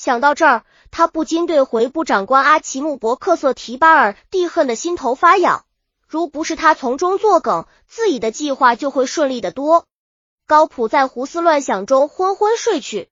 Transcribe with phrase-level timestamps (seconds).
[0.00, 5.66] 想到这儿，他不禁对回部长官阿奇姆伯克瑟提巴尔蒂恨的心头发痒。
[6.08, 9.84] 如不是他从中作梗，自己的计划就会顺利的多。
[10.46, 13.10] 高普在胡思乱想中昏昏睡去，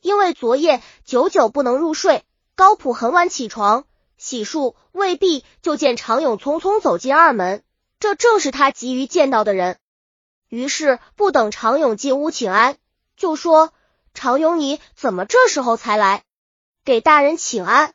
[0.00, 2.24] 因为昨夜久久不能入睡，
[2.56, 3.84] 高普很晚起床，
[4.16, 7.62] 洗漱未毕，就见常勇匆匆走进二门，
[8.00, 9.76] 这正是他急于见到的人。
[10.48, 12.78] 于是不等常勇进屋请安，
[13.18, 13.74] 就说。
[14.14, 16.22] 常勇，你怎么这时候才来？
[16.84, 17.94] 给大人请安。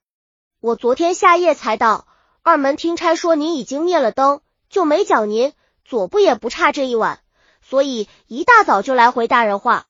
[0.59, 2.07] 我昨天下夜才到，
[2.41, 5.53] 二门听差说您已经灭了灯，就没叫您。
[5.85, 7.21] 左部也不差这一晚，
[7.61, 9.85] 所以一大早就来回大人话。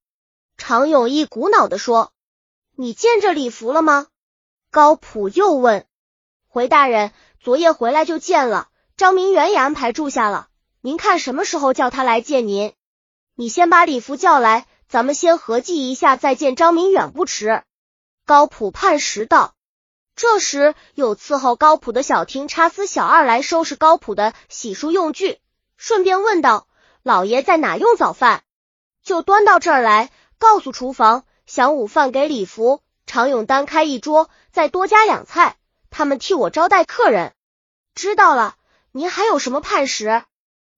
[0.58, 2.12] 常勇一股脑的说
[2.76, 4.07] ：“你见着礼服了吗？”
[4.70, 5.88] 高普又问
[6.48, 8.70] ：“回大人，昨夜回来就见了。
[8.96, 10.49] 张明远也安排住下了。
[10.82, 12.73] 您看什么时候叫他来见您？
[13.34, 17.64] 你先把礼服叫来。”咱们先合计一下，再见张明远不迟。
[18.26, 19.54] 高普判时道。
[20.16, 25.40] 这时有伺候高普的小厅差司小二来收拾高普的洗漱用具，
[25.76, 26.68] 顺便问道
[27.04, 28.44] ：“老爷在哪用早饭？”
[29.04, 35.57] 就端到这儿来，告诉厨房，想午饭给礼服、常勇单开一桌，再多加两菜，
[35.91, 37.34] 他们替我招待客人。
[37.94, 38.55] 知道了。
[38.91, 40.24] 您还有什么判时？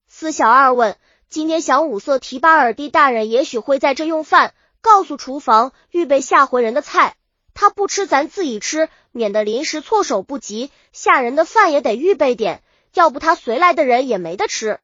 [0.08, 0.98] 司小二问。
[1.30, 7.18] 今天想五色提巴尔蒂大人也许会在这用饭，告诉厨房预备下回人的菜。
[7.54, 10.72] 他不吃，咱自己吃，免得临时措手不及。
[10.92, 12.64] 下人的饭也得预备点，
[12.96, 14.80] 要不他随来的人也没得吃。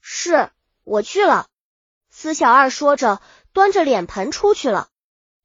[0.00, 0.50] 是，
[0.84, 1.48] 我去了。
[2.08, 3.20] 司小二说着，
[3.52, 4.86] 端着脸盆出去了。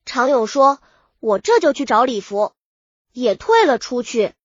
[0.06, 0.78] 常勇说
[1.20, 2.54] ：“我这就去找礼服。”
[3.12, 4.36] 也退了出去。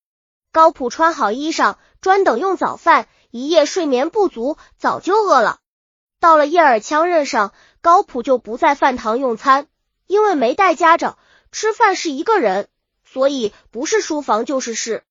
[0.51, 3.07] 高普穿好衣裳，专等用早饭。
[3.31, 5.60] 一夜睡眠不足，早就饿了。
[6.21, 9.67] 到了叶尔羌任上，高普就不在饭堂用餐，
[10.07, 11.17] 因为没带家着，
[11.51, 12.69] 吃饭是一个人，
[13.05, 15.03] 所以不是书房就是室。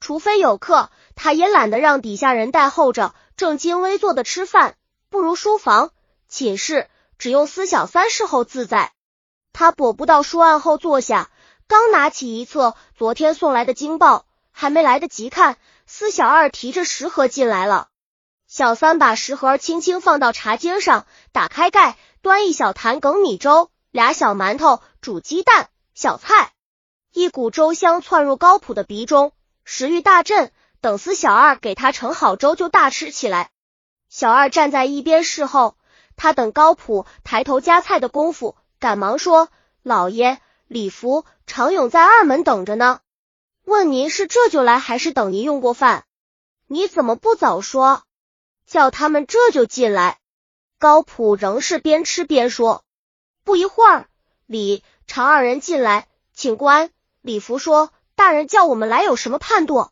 [0.00, 4.76] 除非有客，他也懒得让底下人带候着，正襟危坐的吃饭，
[5.08, 5.92] 不如书房
[6.28, 8.92] 寝室，只用司小三侍候自在。
[9.54, 11.30] 他踱步到书案后坐下，
[11.66, 15.56] 刚拿起一册昨天送来的经报，还没来得及看，
[15.86, 17.88] 司小二提着食盒进来了。
[18.46, 26.52] 小三把食盒轻轻放到茶几上，打开盖，端一小坛梗米粥，俩小馒头，煮鸡蛋，小菜，
[27.12, 29.32] 一股粥香窜入高普的鼻中，
[29.64, 30.52] 食欲大振。
[30.80, 33.48] 等司小二给他盛好粥，就大吃起来。
[34.10, 35.78] 小二站在一边侍候，
[36.14, 39.48] 他等高普抬头夹菜的功夫，赶忙说
[39.82, 43.00] ：“老爷，礼服常勇在二门等着呢，
[43.64, 46.04] 问您是这就来，还是等您用过饭？
[46.66, 48.02] 你怎么不早说？”
[48.74, 50.18] 叫他们这就进来。
[50.80, 52.82] 高普仍是边吃边说。
[53.44, 54.08] 不一会儿，
[54.46, 56.90] 李常二人进来，请官。
[57.22, 59.90] 李福说：“大人叫我们来，有什么判断？”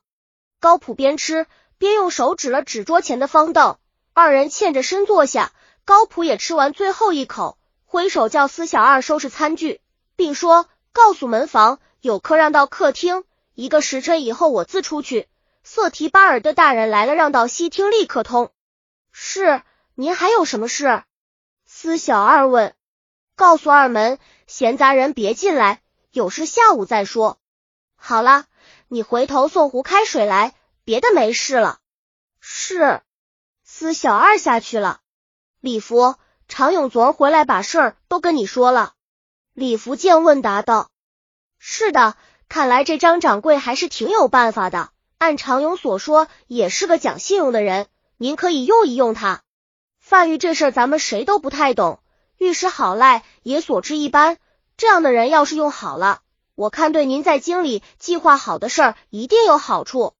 [0.58, 1.46] 高普边吃
[1.78, 3.78] 边用手指了指桌前的方凳，
[4.14, 5.52] 二人欠着身坐下。
[5.84, 9.80] 高普也吃完最后一口，挥手叫司小二收拾餐具，
[10.16, 13.22] 并说：“告诉门房有客让到客厅，
[13.54, 15.28] 一个时辰以后我自出去。
[15.62, 18.50] 瑟提巴尔的大人来了，让到西厅立刻通。”
[19.24, 19.62] 是，
[19.94, 21.04] 您还有什么事？
[21.64, 22.74] 司小二问。
[23.36, 24.18] 告诉二门
[24.48, 27.38] 闲杂人别进来，有事下午再说。
[27.94, 28.46] 好了，
[28.88, 31.78] 你回头送壶开水来，别的没事了。
[32.40, 33.00] 是。
[33.62, 34.98] 司小二下去了。
[35.60, 36.16] 李福、
[36.48, 38.94] 常勇昨儿回来把事儿都跟你说了。
[39.52, 40.90] 李福见问答道
[41.60, 42.16] ：“是的，
[42.48, 44.90] 看来这张掌柜还是挺有办法的。
[45.18, 47.86] 按常勇所说，也是个讲信用的人。”
[48.22, 49.42] 您可以用一用他。
[49.98, 51.98] 范玉这事儿咱们谁都不太懂，
[52.38, 54.38] 御史好赖也所知一般。
[54.76, 56.20] 这样的人要是用好了，
[56.54, 60.14] 我看对您在京里计划好的事儿一定有好处。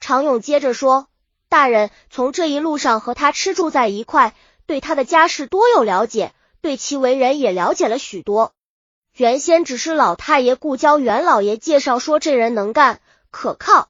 [0.00, 1.06] 常勇接着说
[1.48, 4.34] ：“大人从这一路上和他吃住在一块，
[4.66, 8.54] 对他的家世多有了解，对其为人也了解了许多。
[9.14, 13.00] 原先只是老太爷顾交元老爷介绍说这人能干
[13.30, 13.88] 可靠，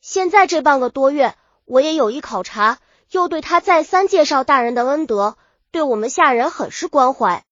[0.00, 5.36] 现在这半个多月，我也有意考察。”又对他再三介绍大人的恩德，
[5.70, 7.44] 对我们下人很是关怀。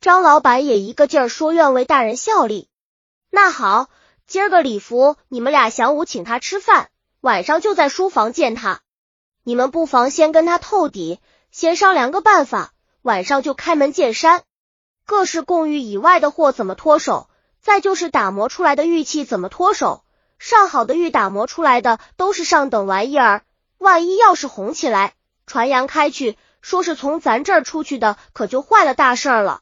[0.00, 2.68] 张老板也一个劲儿说愿为大人效力。
[3.30, 3.88] 那好，
[4.26, 6.88] 今儿个礼服你们俩晌午请他吃饭，
[7.20, 8.80] 晚上就在书房见他。
[9.42, 11.20] 你们不妨先跟他透底，
[11.50, 12.72] 先商量个办法，
[13.02, 14.42] 晚上就开门见山。
[15.06, 17.28] 各式贡玉以外的货怎么脱手？
[17.60, 20.04] 再就是打磨出来的玉器怎么脱手？
[20.38, 23.42] 上好的玉打磨出来的都是上等玩意儿。
[23.84, 25.12] 万一要是红起来，
[25.44, 29.60] 传扬开去，说是从咱这儿出去的，可就坏了大事了。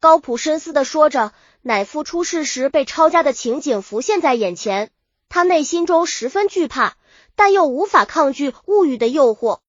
[0.00, 4.90] 高普深思的说着，乃父出事时被抄家的情景浮现在眼前，
[5.28, 6.96] 他内心中十分惧怕，
[7.36, 9.60] 但又无法抗拒物欲的诱惑，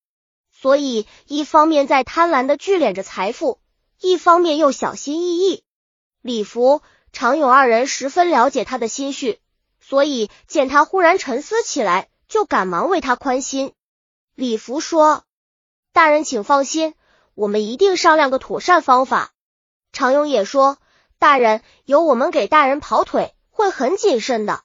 [0.51, 3.59] 所以一方面在贪婪的聚敛着财富，
[4.01, 5.63] 一方面又小心翼翼。
[6.23, 6.81] 李福、
[7.11, 9.39] 常勇二人十分了解他的心绪，
[9.79, 13.71] 所以见他忽然沉思起来，就赶忙为他宽心。
[14.35, 15.25] 李福说
[15.93, 16.95] ：“大人请放心，
[17.35, 19.31] 我们一定商量个妥善方法。”
[19.93, 20.77] 常勇也说。
[21.19, 24.63] 大人，由我们给大人跑腿，会很谨慎的。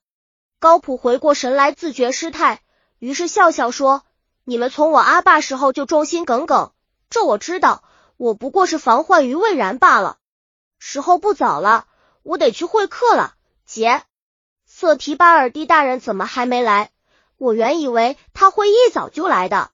[0.59, 2.63] 高普回过神来，自觉失态，
[2.99, 4.03] 于是笑笑说
[4.43, 6.73] ：“你们从我阿爸时候就忠心耿耿，
[7.11, 7.85] 这我知道，
[8.17, 10.19] 我不过是防患于未然罢了。
[10.81, 11.87] 时候不早了，
[12.25, 13.35] 我得去会客了。”
[13.65, 14.03] 姐，
[14.67, 16.91] 瑟提巴尔蒂大人怎么还没来？
[17.39, 19.71] 我原以为他会一早就来的。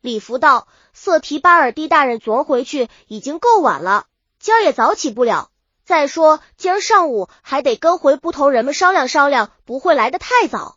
[0.00, 4.06] 礼服道：“瑟提巴尔蒂大人昨回去已经够晚了，
[4.38, 5.50] 今儿也早起不了。”
[5.84, 10.76] 再说，今儿上午还得跟回部头人们商量商量，不会来的太早。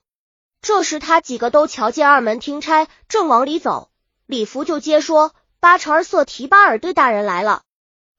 [0.62, 3.92] 这时，他几个都瞧见二门听差正往里走，
[4.26, 7.64] 李福就接说：“八成儿色提巴尔对大人来了。”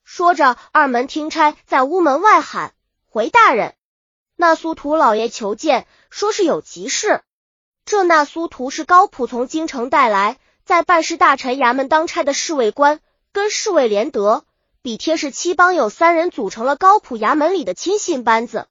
[0.05, 2.75] 说着，二门听差在屋门外喊
[3.08, 3.75] ：“回大人，
[4.37, 7.23] 那苏图老爷求见，说是有急事。”
[7.84, 13.00] 这那苏图是高普从京城带来，在办事大臣衙门当差的侍卫官，
[13.32, 14.44] 跟侍卫连德。
[14.82, 18.67] 比贴是七帮有三人组成了高普衙门里的亲信班子，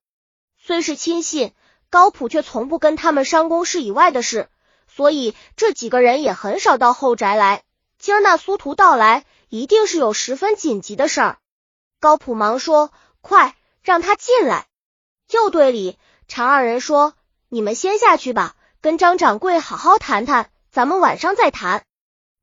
[0.57, 1.53] 虽是亲信，
[1.89, 4.49] 高普却从不跟他们商公事以外的事，
[4.93, 7.63] 所以这几个人也很少到后宅来。
[7.97, 11.37] 今儿那苏图到来，一定是有十分紧急的事儿。
[12.01, 12.91] 高普忙说
[13.21, 14.67] ：“快让他进来。”
[15.31, 15.97] 又对李
[16.27, 17.13] 常二人说
[17.47, 21.83] ：“你们先下去吧，跟张掌柜好好谈谈，咱们晚上再谈。”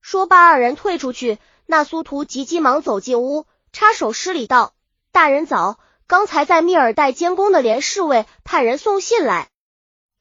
[0.01, 1.39] 说罢，二人退出去。
[1.67, 3.45] 那苏图急急忙走进屋。
[3.71, 4.73] 插手施礼道
[5.13, 9.49] ：“大人早，刚才在密尔代监工的连侍卫派人送信来，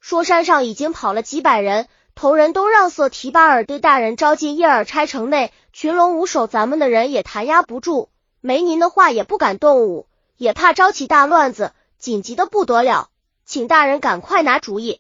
[0.02, 8.10] 说山上已经跑了几百人，头人都让色提巴尔对大人招进叶尔差城内，群龙无首，咱们的人也弹压不住，
[8.42, 13.10] 没您的话也不敢动武，也怕招起大乱子，紧急的不得了，
[13.46, 15.00] 请大人赶快拿主意。”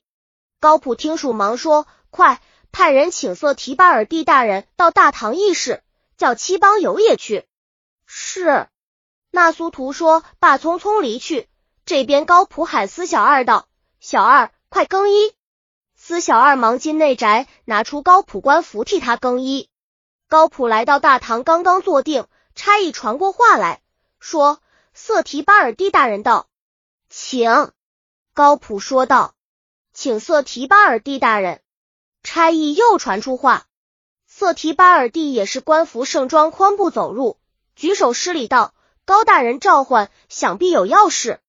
[0.59, 5.83] 高普听属忙说：“快派人请色提巴尔蒂大人到大堂议事，
[6.17, 7.45] 叫七帮友也去。”
[8.07, 8.67] 是，
[9.29, 11.47] 那苏图说罢，匆匆离去。
[11.85, 13.67] 这边高普喊司小二道
[13.99, 15.33] ：“小二，快更衣。”
[15.95, 19.69] 司小二忙进内宅，拿出高普官服替他更衣。
[20.27, 23.81] 高普来到大堂，刚刚坐定，差役传过话来
[24.19, 24.59] 说
[24.93, 26.47] ：“瑟提巴尔蒂大人到，
[27.09, 27.71] 请。”
[28.33, 29.33] 高普说道
[29.99, 31.59] ：“请瑟提巴尔蒂大人。”
[32.21, 33.65] 差役又传出话
[34.29, 37.39] ：“瑟提巴尔蒂也是官服盛装，宽步走入。”
[37.75, 41.39] 举手施礼道：“高大人召唤，想必有要事。”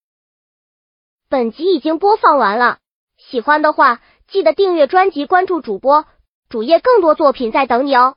[1.28, 2.78] 本集已经播放完了，
[3.18, 6.06] 喜欢的话记得订阅专辑，关注主播，
[6.48, 8.16] 主页更多作品在等你哦。